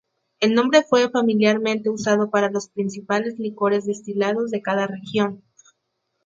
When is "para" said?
2.31-2.49